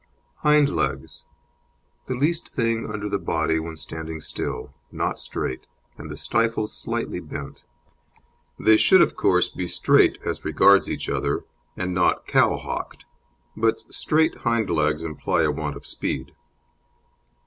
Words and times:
HIND 0.37 0.69
LEGS 0.69 1.25
The 2.07 2.15
least 2.15 2.47
thing 2.49 2.89
under 2.91 3.07
the 3.07 3.19
body 3.19 3.59
when 3.59 3.77
standing 3.77 4.19
still, 4.19 4.73
not 4.91 5.19
straight, 5.19 5.67
and 5.95 6.09
the 6.09 6.17
stifle 6.17 6.67
slightly 6.67 7.19
bent. 7.19 7.61
They 8.57 8.77
should, 8.77 9.03
of 9.03 9.15
course, 9.15 9.49
be 9.49 9.67
straight 9.67 10.17
as 10.25 10.43
regards 10.43 10.89
each 10.89 11.07
other, 11.07 11.45
and 11.77 11.93
not 11.93 12.25
"cow 12.25 12.57
hocked," 12.57 13.05
but 13.55 13.81
straight 13.93 14.37
hind 14.37 14.71
legs 14.71 15.03
imply 15.03 15.43
a 15.43 15.51
want 15.51 15.75
of 15.77 15.85
speed. 15.85 16.31